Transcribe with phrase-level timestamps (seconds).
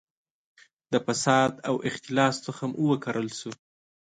[0.91, 3.51] د فساد او اختلاس تخم وکرل شو.